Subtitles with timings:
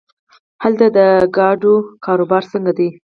[0.63, 0.99] دلته د
[1.35, 2.87] ګاډو کاروبار څنګه دی؟